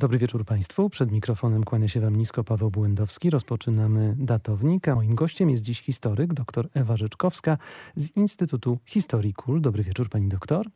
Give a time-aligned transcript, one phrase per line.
[0.00, 0.90] Dobry wieczór Państwu.
[0.90, 3.30] Przed mikrofonem kłania się Wam nisko Paweł Błędowski.
[3.30, 7.58] Rozpoczynamy datownik, a moim gościem jest dziś historyk dr Ewa Rzeczkowska
[7.96, 9.60] z Instytutu Historii Kul.
[9.60, 10.66] Dobry wieczór Pani doktor.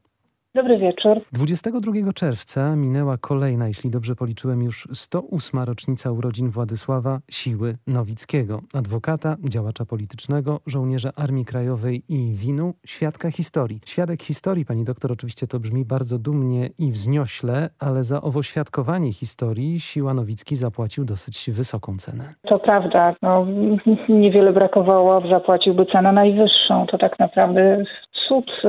[0.55, 1.21] Dobry wieczór.
[1.33, 5.61] 22 czerwca minęła kolejna, jeśli dobrze policzyłem, już 108.
[5.63, 13.81] rocznica urodzin Władysława Siły Nowickiego, adwokata, działacza politycznego, żołnierza Armii Krajowej i winu, świadka historii.
[13.87, 19.13] Świadek historii, pani doktor, oczywiście to brzmi bardzo dumnie i wzniośle, ale za owo świadkowanie
[19.13, 22.35] historii Siła Nowicki zapłacił dosyć wysoką cenę.
[22.49, 23.15] To prawda.
[23.23, 23.47] No,
[24.09, 26.87] niewiele brakowało, zapłaciłby cenę najwyższą.
[26.87, 27.85] To tak naprawdę
[28.33, 28.63] cud,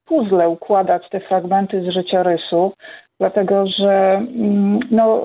[0.05, 2.73] puzzle układać te fragmenty z życiorysu,
[3.21, 5.21] dlatego że mm, no,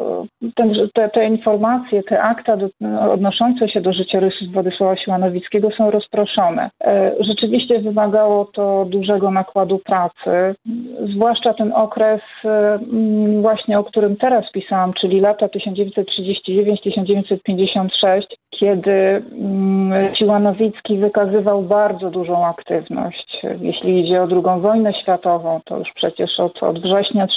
[0.56, 2.67] ten, te, te, informacje, te akta do,
[3.11, 6.69] odnoszące się do życiorysu Władysława Siłanowickiego są rozproszone.
[6.83, 10.56] E, rzeczywiście wymagało to dużego nakładu pracy,
[11.13, 18.22] zwłaszcza ten okres e, mm, właśnie, o którym teraz pisałam, czyli lata 1939-1956,
[18.59, 23.41] kiedy mm, Siłanowicki wykazywał bardzo dużą aktywność.
[23.62, 27.27] Jeśli idzie o II wojnę światową, to już przecież od, od września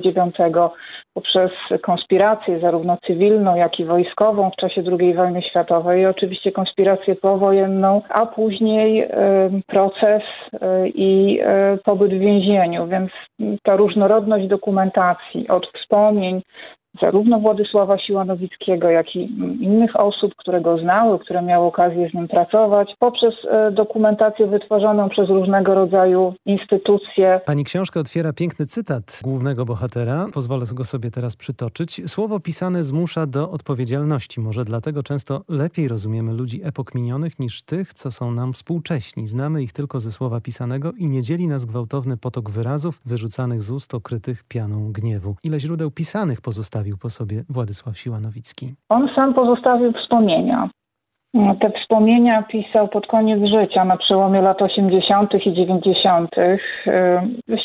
[0.00, 0.72] 1939
[1.14, 1.50] poprzez
[1.82, 8.02] konspirację zarówno cywilną, jak i wojskową w czasie II wojny światowej i oczywiście konspirację powojenną,
[8.08, 9.08] a później y,
[9.66, 10.22] proces
[10.54, 12.86] y, i y, pobyt w więzieniu.
[12.86, 13.10] Więc
[13.62, 16.42] ta różnorodność dokumentacji od wspomnień
[17.00, 19.20] zarówno Władysława Siłanowickiego, jak i
[19.60, 25.08] innych osób, które go znały, które miały okazję z nim pracować, poprzez e, dokumentację wytworzoną
[25.08, 27.40] przez różnego rodzaju instytucje.
[27.46, 30.26] Pani książka otwiera piękny cytat głównego bohatera.
[30.34, 32.10] Pozwolę go sobie teraz przytoczyć.
[32.10, 34.40] Słowo pisane zmusza do odpowiedzialności.
[34.40, 39.26] Może dlatego często lepiej rozumiemy ludzi epok minionych niż tych, co są nam współcześni.
[39.26, 43.70] Znamy ich tylko ze słowa pisanego i nie dzieli nas gwałtowny potok wyrazów wyrzucanych z
[43.70, 45.34] ust okrytych pianą gniewu.
[45.44, 48.74] Ile źródeł pisanych pozostawi pozostawił po sobie Władysław Siła-Nowicki?
[48.88, 50.68] On sam pozostawił wspomnienia.
[51.60, 55.34] Te wspomnienia pisał pod koniec życia, na przełomie lat 80.
[55.46, 56.30] i 90.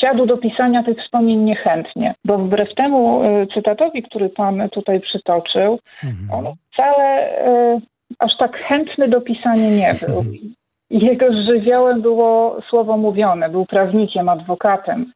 [0.01, 5.79] Siadł do pisania tych wspomnień niechętnie, bo wbrew temu y, cytatowi, który pan tutaj przytoczył,
[6.03, 6.31] mhm.
[6.31, 7.29] on wcale
[7.75, 7.81] y,
[8.19, 10.23] aż tak chętny do pisania nie był.
[11.09, 15.11] Jego żywiołem było słowo mówione, był prawnikiem, adwokatem.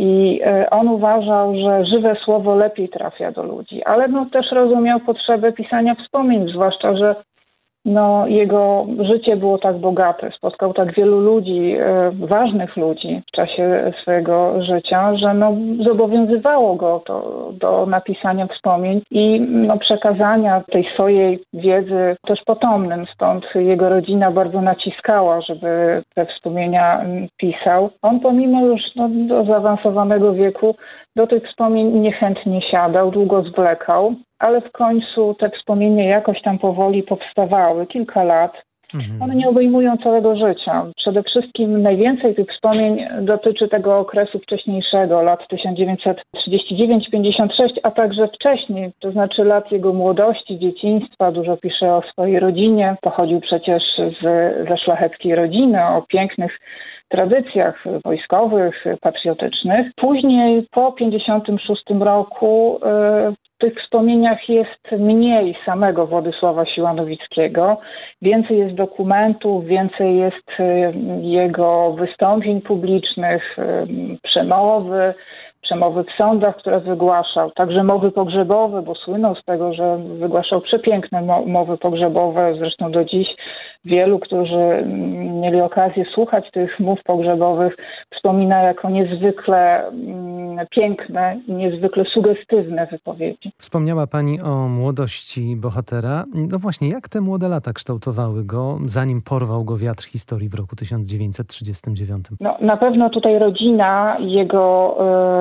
[0.00, 5.00] I e, on uważał, że żywe słowo lepiej trafia do ludzi, ale no też rozumiał
[5.00, 7.16] potrzebę pisania wspomnień, zwłaszcza, że
[7.88, 13.92] no, jego życie było tak bogate, spotkał tak wielu ludzi, e, ważnych ludzi w czasie
[14.02, 15.52] swojego życia, że no,
[15.84, 23.06] zobowiązywało go to do napisania wspomnień i no, przekazania tej swojej wiedzy też potomnym.
[23.14, 27.04] Stąd jego rodzina bardzo naciskała, żeby te wspomnienia
[27.36, 27.90] pisał.
[28.02, 30.74] On pomimo już no, do zaawansowanego wieku
[31.16, 37.02] do tych wspomnień niechętnie siadał, długo zwlekał, ale w końcu te wspomnienia jakoś tam powoli
[37.02, 38.68] powstawały, kilka lat.
[38.94, 39.22] Mhm.
[39.22, 40.86] One nie obejmują całego życia.
[40.96, 47.48] Przede wszystkim najwięcej tych wspomnień dotyczy tego okresu wcześniejszego, lat 1939-56,
[47.82, 51.32] a także wcześniej, to znaczy lat jego młodości, dzieciństwa.
[51.32, 52.96] Dużo pisze o swojej rodzinie.
[53.02, 54.24] Pochodził przecież z,
[54.68, 56.60] ze szlacheckiej rodziny, o pięknych
[57.08, 59.86] tradycjach wojskowych, patriotycznych.
[59.96, 67.76] Później po 1956 roku e, tych wspomnieniach jest mniej samego Władysława Siłanowickiego,
[68.22, 70.48] więcej jest dokumentów, więcej jest
[71.20, 73.56] jego wystąpień publicznych,
[74.22, 75.14] przemowy,
[75.62, 81.22] przemowy w sądach, które wygłaszał, także mowy pogrzebowe, bo słynął z tego, że wygłaszał przepiękne
[81.46, 83.28] mowy pogrzebowe, zresztą do dziś
[83.84, 84.84] wielu, którzy
[85.38, 87.76] mieli okazję słuchać tych mów pogrzebowych,
[88.16, 93.52] wspomina jako niezwykle mm, piękne i niezwykle sugestywne wypowiedzi.
[93.58, 96.24] Wspomniała Pani o młodości bohatera.
[96.34, 100.76] No właśnie, jak te młode lata kształtowały go, zanim porwał go wiatr historii w roku
[100.76, 102.24] 1939?
[102.40, 104.96] No, na pewno tutaj rodzina, jego,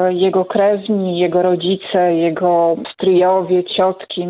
[0.08, 4.28] e, jego krewni, jego rodzice, jego stryjowie, ciotki,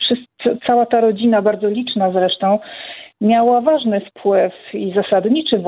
[0.00, 2.58] wszyscy, cała ta rodzina, bardzo liczna zresztą,
[3.20, 5.58] miała ważny wpływ i zasadniczy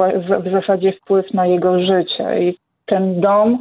[0.45, 2.41] w zasadzie wpływ na jego życie.
[2.41, 3.59] I ten dom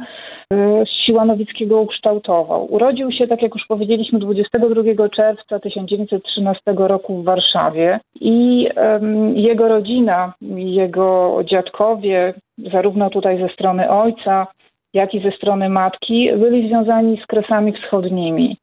[0.52, 0.56] y,
[0.86, 2.72] Siła Nowickiego ukształtował.
[2.72, 9.68] Urodził się, tak jak już powiedzieliśmy, 22 czerwca 1913 roku w Warszawie i um, jego
[9.68, 12.34] rodzina, jego dziadkowie,
[12.72, 14.46] zarówno tutaj ze strony ojca,
[14.94, 18.56] jak i ze strony matki, byli związani z kresami wschodnimi.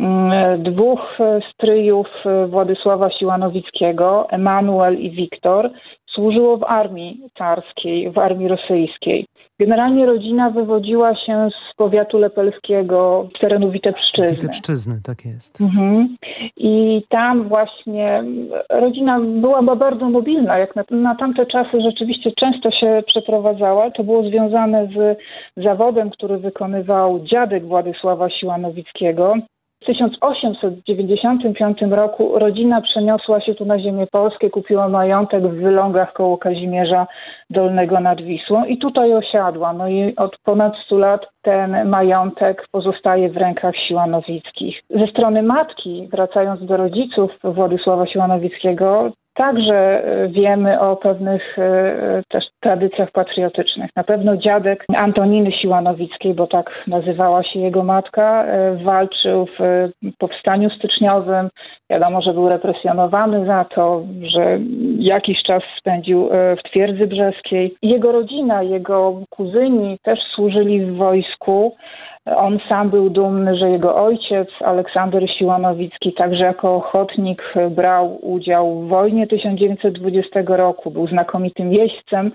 [0.00, 1.18] Mm, dwóch
[1.54, 2.06] stryjów
[2.48, 5.70] Władysława Siłanowickiego, Emanuel i Wiktor,
[6.06, 9.26] służyło w armii carskiej, w armii rosyjskiej.
[9.60, 14.36] Generalnie rodzina wywodziła się z powiatu lepelskiego, z terenu Witebszczyzny.
[14.36, 15.60] Witebszczyzny, tak jest.
[15.60, 16.16] Mhm.
[16.56, 18.24] I tam właśnie
[18.70, 23.90] rodzina była bardzo mobilna, jak na, na tamte czasy rzeczywiście często się przeprowadzała.
[23.90, 25.18] To było związane z
[25.64, 29.34] zawodem, który wykonywał dziadek Władysława Siłanowickiego,
[29.82, 36.38] w 1895 roku rodzina przeniosła się tu na ziemię polskie, kupiła majątek w Wylągach koło
[36.38, 37.06] Kazimierza
[37.50, 39.72] Dolnego nad Wisłą i tutaj osiadła.
[39.72, 44.82] No i od ponad 100 lat ten majątek pozostaje w rękach Siłanowickich.
[44.90, 52.22] Ze strony matki, wracając do rodziców Władysława Siłanowickiego, Także e, wiemy o pewnych e, e,
[52.28, 53.90] też tradycjach patriotycznych.
[53.96, 58.44] Na pewno dziadek Antoniny Siłanowickiej, bo tak nazywała się jego matka,
[58.84, 59.88] walczył w
[60.18, 61.48] powstaniu styczniowym.
[61.90, 64.58] Wiadomo, że był represjonowany za to, że
[64.98, 66.28] jakiś czas spędził
[66.58, 67.74] w twierdzy brzeskiej.
[67.82, 71.76] Jego rodzina, jego kuzyni też służyli w wojsku.
[72.26, 78.88] On sam był dumny, że jego ojciec, Aleksander Siłanowicki, także jako ochotnik brał udział w
[78.88, 82.32] wojnie 1920 roku, był znakomitym jeźdźcem.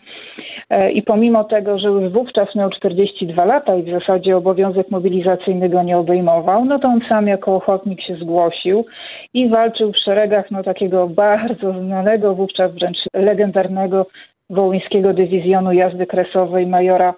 [0.70, 5.70] E, i pomimo tego, że już wówczas miał 42 lata i w zasadzie obowiązek mobilizacyjny
[5.70, 8.86] go nie obejmował, no to on sam jako ochotnik się zgłosił
[9.34, 14.06] i walczył w szeregach no, takiego bardzo znanego, wówczas wręcz legendarnego
[14.50, 17.14] wołyńskiego dywizjonu jazdy kresowej majora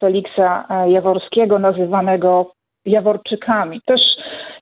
[0.00, 2.52] Feliksa e, Jaworskiego, nazywanego
[2.84, 3.80] Jaworczykami.
[3.86, 4.00] Też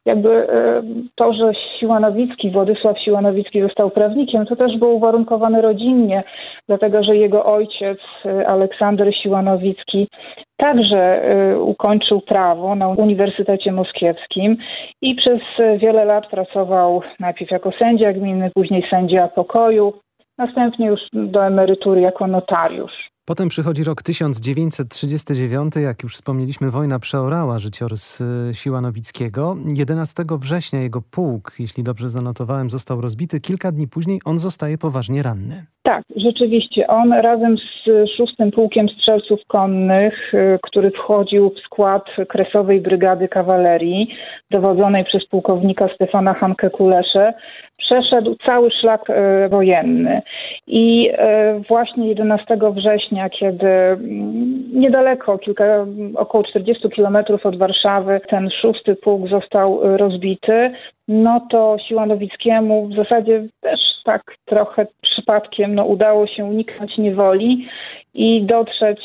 [0.04, 0.82] jakby e,
[1.14, 6.22] to, że Siłanowicki, Władysław Siłanowicki został prawnikiem, to też było uwarunkowane rodzinnie,
[6.68, 10.08] dlatego że jego ojciec e, Aleksander Siłanowicki
[10.56, 11.22] także
[11.60, 14.56] ukończył prawo na Uniwersytecie Moskiewskim
[15.02, 15.40] i przez
[15.78, 19.92] wiele lat pracował najpierw jako sędzia gminy, później sędzia pokoju,
[20.38, 23.07] następnie już do emerytury jako notariusz.
[23.28, 29.56] Potem przychodzi rok 1939, jak już wspomnieliśmy, wojna przeorała życiorys y, Siłanowickiego.
[29.74, 33.40] 11 września jego pułk, jeśli dobrze zanotowałem, został rozbity.
[33.40, 35.66] Kilka dni później on zostaje poważnie ranny.
[35.82, 36.86] Tak, rzeczywiście.
[36.86, 44.08] On razem z szóstym pułkiem strzelców konnych, y, który wchodził w skład Kresowej Brygady Kawalerii,
[44.50, 47.32] dowodzonej przez pułkownika Stefana Hanke-Kulesze,
[47.78, 50.22] przeszedł cały szlak e, wojenny.
[50.66, 58.50] I e, właśnie 11 września, kiedy mm, niedaleko, kilka, około 40 kilometrów od Warszawy, ten
[58.50, 60.70] szósty pułk został e, rozbity,
[61.08, 67.68] no to Siłanowickiemu w zasadzie też tak trochę przypadkiem no, udało się uniknąć niewoli
[68.14, 69.00] i dotrzeć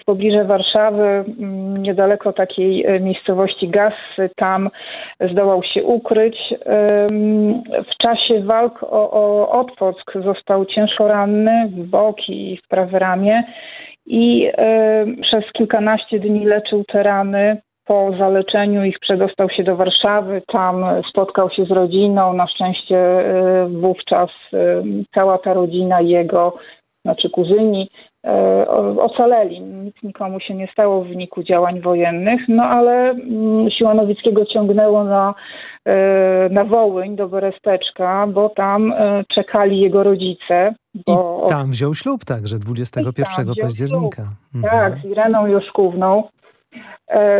[0.00, 1.24] w pobliże Warszawy,
[1.78, 4.30] niedaleko takiej e, miejscowości Gassy.
[4.36, 4.70] Tam
[5.30, 6.54] zdołał się ukryć.
[7.90, 13.44] W czasie walk o, o Otwock został ciężko ranny w boki i w prawe ramię
[14.06, 14.50] i
[15.22, 17.56] przez kilkanaście dni leczył te rany
[17.88, 22.32] po zaleczeniu ich przedostał się do Warszawy, tam spotkał się z rodziną.
[22.32, 24.30] Na szczęście e, wówczas
[25.14, 26.56] cała ta rodzina jego,
[27.08, 27.90] znaczy kuzyni,
[28.26, 28.68] e,
[29.00, 29.60] ocaleli.
[29.60, 35.04] Nic nikomu się nie stało w wyniku działań wojennych, no ale mm, siła Nowickiego ciągnęło
[35.04, 35.34] na,
[36.50, 38.94] na Wołyń do Beresteczka, bo tam
[39.34, 40.74] czekali jego rodzice.
[41.06, 41.44] Bo...
[41.46, 44.22] I tam wziął ślub także 21 października.
[44.54, 44.74] Mhm.
[44.92, 46.47] Tak, z Ireną Joszkówną E,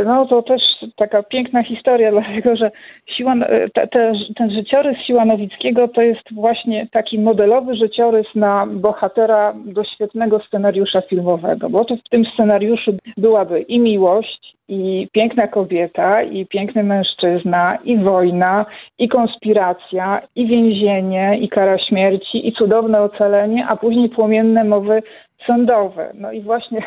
[0.05, 0.63] no to też
[0.97, 2.71] taka piękna historia, dlatego że
[3.17, 8.67] siła, e, te, te, ten życiorys Siła Nowickiego to jest właśnie taki modelowy życiorys na
[8.67, 15.49] bohatera do świetnego scenariusza filmowego, bo to w tym scenariuszu byłaby i miłość, i piękna
[15.49, 18.67] kobieta, i piękny mężczyzna, i wojna,
[18.99, 25.03] i konspiracja, i więzienie, i kara śmierci, i cudowne ocalenie, a później płomienne mowy
[25.47, 26.13] sądowe.
[26.15, 26.83] No i właśnie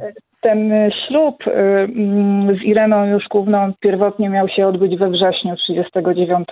[0.44, 6.48] ten ślub y, mm, z Ireną Juszkówną pierwotnie miał się odbyć we wrześniu 1939.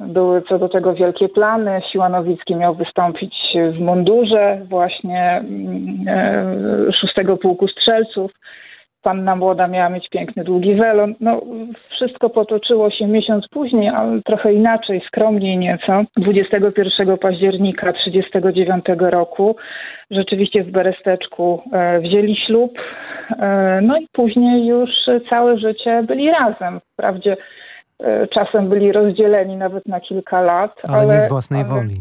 [0.00, 1.80] Były co do tego wielkie plany.
[1.92, 3.34] Siła Nowicki miał wystąpić
[3.72, 5.42] w mundurze właśnie
[7.00, 8.32] 6 mm, e, Pułku Strzelców
[9.02, 11.14] panna młoda miała mieć piękny, długi welon.
[11.20, 11.40] No,
[11.90, 16.04] wszystko potoczyło się miesiąc później, ale trochę inaczej, skromniej nieco.
[16.16, 19.56] 21 października 1939 roku
[20.10, 22.78] rzeczywiście w Beresteczku e, wzięli ślub.
[23.38, 24.90] E, no i później już
[25.30, 26.80] całe życie byli razem.
[26.92, 27.36] Wprawdzie
[28.00, 30.72] e, czasem byli rozdzieleni nawet na kilka lat.
[30.88, 31.68] Ale, ale nie z własnej ale...
[31.68, 32.00] woli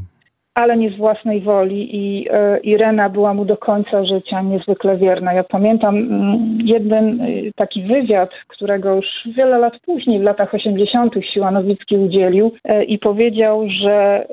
[0.59, 5.33] ale nie z własnej woli i e, Irena była mu do końca życia niezwykle wierna.
[5.33, 9.05] Ja pamiętam mm, jeden y, taki wywiad, którego już
[9.37, 11.13] wiele lat później, w latach 80.
[11.33, 14.25] Siłanowicki udzielił e, i powiedział, że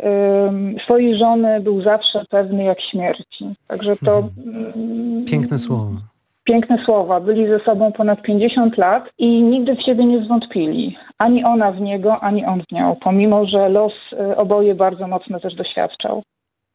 [0.85, 3.45] swojej żony był zawsze pewny jak śmierci.
[3.69, 4.19] Także to...
[4.47, 5.25] Mhm.
[5.31, 6.16] Piękne słowo
[6.47, 7.21] piękne słowa.
[7.21, 10.97] Byli ze sobą ponad 50 lat i nigdy w siebie nie zwątpili.
[11.19, 15.41] Ani ona w niego, ani on w nią, pomimo że los y, oboje bardzo mocno
[15.41, 16.23] też doświadczał.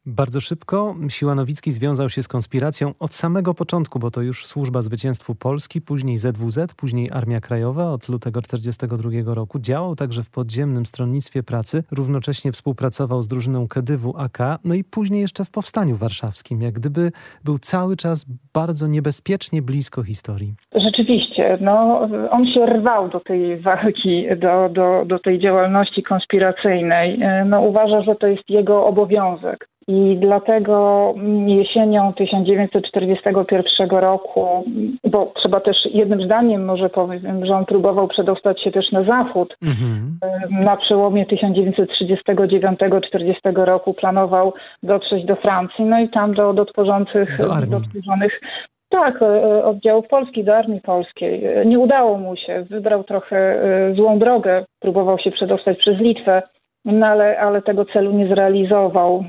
[0.06, 5.34] Bardzo szybko Siłanowicki związał się z konspiracją od samego początku, bo to już Służba Zwycięstwu
[5.34, 9.58] Polski, później ZWZ, później Armia Krajowa od lutego 1942 roku.
[9.58, 15.20] Działał także w podziemnym stronnictwie pracy, równocześnie współpracował z drużyną Kedywu AK, no i później
[15.20, 17.10] jeszcze w Powstaniu Warszawskim, jak gdyby
[17.44, 20.54] był cały czas bardzo niebezpiecznie blisko historii.
[20.74, 27.20] Rzeczywiście, no, on się rwał do tej walki, do, do, do tej działalności konspiracyjnej.
[27.46, 29.71] No, uważa, że to jest jego obowiązek.
[29.92, 31.14] I dlatego
[31.46, 34.64] jesienią 1941 roku,
[35.04, 39.56] bo trzeba też jednym zdaniem może powiem, że on próbował przedostać się też na zachód.
[39.62, 40.18] Mhm.
[40.50, 47.66] Na przełomie 1939-1940 roku planował dotrzeć do Francji, no i tam do, do tworzących, do,
[47.66, 48.40] do tworzonych
[48.88, 51.42] tak, e, oddziałów polskich do armii polskiej.
[51.66, 56.42] Nie udało mu się, wybrał trochę e, złą drogę, próbował się przedostać przez Litwę
[56.84, 59.24] no ale, ale tego celu nie zrealizował.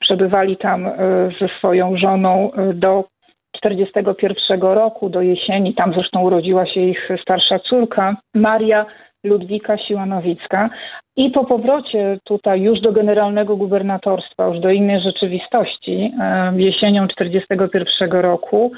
[0.00, 0.92] Przebywali tam e,
[1.40, 3.04] ze swoją żoną e, do
[3.52, 5.74] 1941 roku, do jesieni.
[5.74, 8.86] Tam zresztą urodziła się ich starsza córka, Maria
[9.24, 10.70] Ludwika Siłanowicka.
[11.16, 18.20] I po powrocie tutaj już do generalnego gubernatorstwa, już do innej rzeczywistości, e, jesienią 1941
[18.20, 18.72] roku,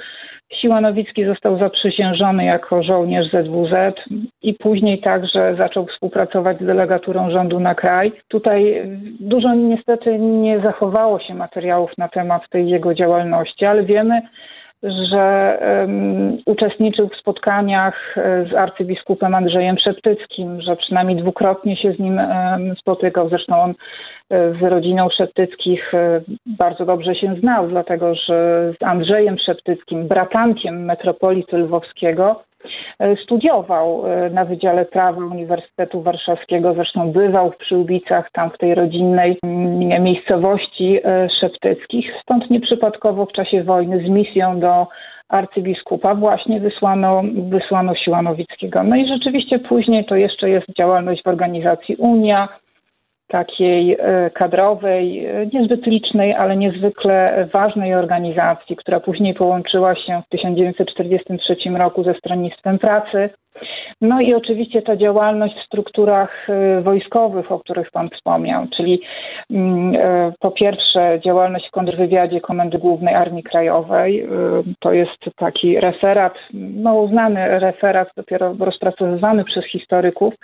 [0.53, 3.95] Siłanowicki został zaprzysiężony jako żołnierz ZWZ
[4.43, 8.13] i później także zaczął współpracować z delegaturą rządu na kraj.
[8.29, 8.83] Tutaj
[9.21, 14.23] dużo niestety nie zachowało się materiałów na temat tej jego działalności, ale wiemy,
[14.83, 21.99] że um, uczestniczył w spotkaniach e, z arcybiskupem Andrzejem Szeptyckim, że przynajmniej dwukrotnie się z
[21.99, 23.29] nim um, spotykał.
[23.29, 23.75] Zresztą on e,
[24.53, 31.59] z rodziną Szeptyckich e, bardzo dobrze się znał, dlatego że z Andrzejem Szeptyckim, bratankiem metropolity
[31.59, 32.43] lwowskiego,
[33.25, 39.39] studiował e, na Wydziale Prawa Uniwersytetu Warszawskiego, zresztą bywał w Przyłbicach, tam w tej rodzinnej
[39.43, 42.13] mm, miejscowości e, szeptyckich.
[42.23, 44.87] Stąd nieprzypadkowo w czasie wojny z misją do
[45.29, 48.83] arcybiskupa właśnie wysłano, wysłano Siłanowickiego.
[48.83, 52.49] No i rzeczywiście później to jeszcze jest działalność w organizacji Unia,
[53.31, 60.29] takiej e, kadrowej, e, niezbyt licznej, ale niezwykle ważnej organizacji, która później połączyła się w
[60.29, 63.31] 1943 roku ze Stronnictwem Pracy
[64.01, 69.03] no i oczywiście ta działalność w strukturach y, wojskowych, o których Pan wspomniał, czyli
[69.51, 74.25] mm, e, po pierwsze działalność w kontrwywiadzie Komendy Głównej Armii Krajowej.
[74.25, 74.29] Y,
[74.79, 76.35] to jest taki referat,
[76.83, 80.35] mało znany referat, dopiero rozpracowywany przez historyków.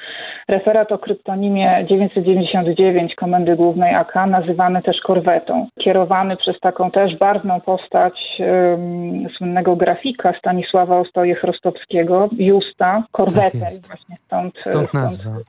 [0.49, 5.67] Referat o kryptonimie 999 Komendy Głównej AK, nazywany też korwetą.
[5.81, 13.59] Kierowany przez taką też barwną postać um, słynnego grafika Stanisława Ostoje-Chrostowskiego, Justa, korwetę.
[13.59, 15.31] Tak właśnie stąd, stąd nazwa.
[15.31, 15.47] Stąd,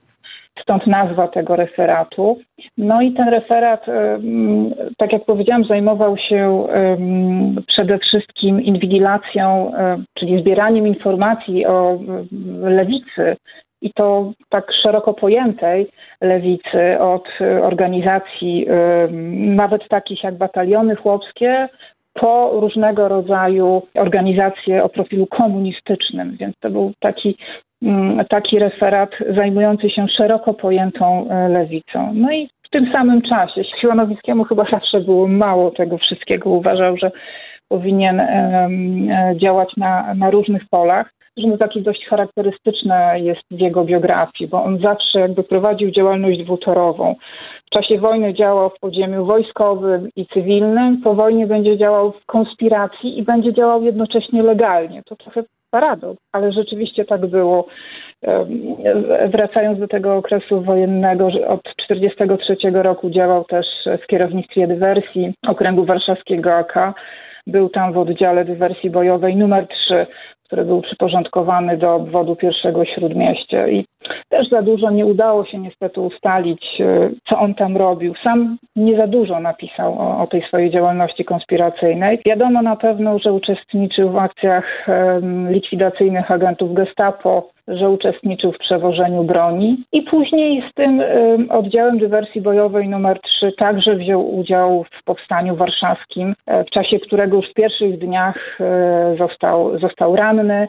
[0.61, 2.39] stąd nazwa tego referatu.
[2.77, 3.85] No i ten referat,
[4.97, 6.67] tak jak powiedziałam, zajmował się
[7.67, 9.71] przede wszystkim inwigilacją,
[10.13, 11.99] czyli zbieraniem informacji o
[12.61, 13.35] lewicy
[13.81, 15.89] i to tak szeroko pojętej
[16.21, 17.27] lewicy, od
[17.63, 18.67] organizacji
[19.37, 21.69] nawet takich jak bataliony chłopskie,
[22.19, 27.37] po różnego rodzaju organizacje o profilu komunistycznym, więc to był taki
[27.83, 32.11] mm, taki referat zajmujący się szeroko pojętą e, lewicą.
[32.13, 36.49] No i w tym samym czasie Siłonowickiemu chyba zawsze było mało tego wszystkiego.
[36.49, 37.11] Uważał, że
[37.69, 38.21] powinien
[39.35, 41.16] działać na, na różnych polach.
[41.37, 47.15] Zresztą taki dość charakterystyczne jest w jego biografii, bo on zawsze jakby prowadził działalność dwutorową.
[47.65, 53.19] W czasie wojny działał w podziemiu wojskowym i cywilnym, po wojnie będzie działał w konspiracji
[53.19, 55.03] i będzie działał jednocześnie legalnie.
[55.05, 57.67] To trochę paradoks, ale rzeczywiście tak było.
[59.31, 63.65] Wracając do tego okresu wojennego, że od 1943 roku działał też
[64.03, 66.93] w kierownictwie dywersji Okręgu Warszawskiego AK.
[67.47, 70.07] Był tam w oddziale dywersji bojowej numer 3
[70.47, 73.85] który był przyporządkowany do obwodu pierwszego śródmieścia i
[74.29, 78.13] też za dużo nie udało się niestety ustalić, e, co on tam robił.
[78.23, 82.19] Sam nie za dużo napisał o, o tej swojej działalności konspiracyjnej.
[82.25, 89.23] Wiadomo na pewno, że uczestniczył w akcjach um, likwidacyjnych agentów Gestapo, że uczestniczył w przewożeniu
[89.23, 91.01] broni i później z tym
[91.49, 97.37] oddziałem dywersji bojowej numer 3 także wziął udział w powstaniu warszawskim, e, w czasie którego
[97.37, 100.67] już w pierwszych dniach e, został, został ranny.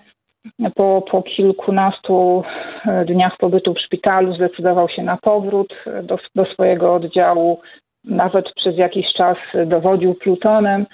[0.74, 2.42] Po, po kilkunastu
[2.86, 7.60] e, dniach pobytu w szpitalu zdecydował się na powrót do, do swojego oddziału.
[8.04, 9.36] Nawet przez jakiś czas
[9.66, 10.86] dowodził plutonem.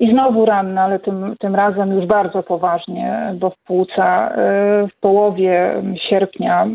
[0.00, 5.00] I znowu ranny, ale tym, tym razem już bardzo poważnie, bo w płuca e, w
[5.00, 6.66] połowie sierpnia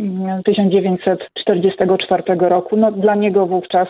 [0.46, 2.78] 1944 roku.
[2.78, 3.88] No, dla niego wówczas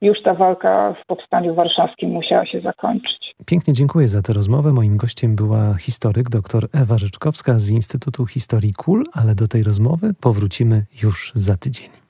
[0.00, 3.34] już ta walka w powstaniu warszawskim musiała się zakończyć.
[3.46, 4.72] Pięknie dziękuję za tę rozmowę.
[4.72, 10.14] Moim gościem była historyk dr Ewa Życzkowska z Instytutu Historii KUL, ale do tej rozmowy
[10.20, 12.01] powrócimy już za tydzień.